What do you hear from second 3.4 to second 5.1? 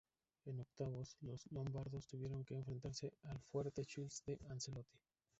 fuerte Chelsea de Ancelotti.